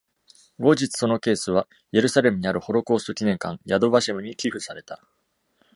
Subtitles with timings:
[0.57, 4.99] 後日、そのケースは、イエルサレムにあるホロコースト記念館ヤド・ヴァシェムに寄付された。